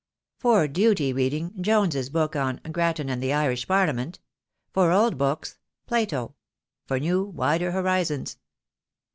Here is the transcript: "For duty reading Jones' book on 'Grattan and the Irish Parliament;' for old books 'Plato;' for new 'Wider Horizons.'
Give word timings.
"For 0.39 0.67
duty 0.67 1.13
reading 1.13 1.61
Jones' 1.61 2.09
book 2.09 2.35
on 2.35 2.57
'Grattan 2.71 3.07
and 3.07 3.21
the 3.21 3.33
Irish 3.33 3.67
Parliament;' 3.67 4.19
for 4.73 4.89
old 4.91 5.15
books 5.15 5.59
'Plato;' 5.85 6.33
for 6.87 6.99
new 6.99 7.23
'Wider 7.23 7.71
Horizons.' 7.71 8.39